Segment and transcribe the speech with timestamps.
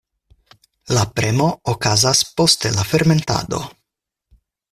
[0.97, 3.63] La premo okazas poste la fermentado.